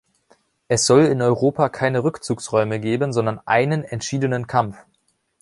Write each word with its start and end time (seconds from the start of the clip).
Es 0.67 0.87
soll 0.87 1.03
in 1.05 1.21
Europa 1.21 1.69
keine 1.69 2.03
Rückzugsräume 2.03 2.79
geben, 2.79 3.13
sondern 3.13 3.37
einen 3.45 3.83
entschiedenen 3.83 4.47
Kampf. 4.47 4.83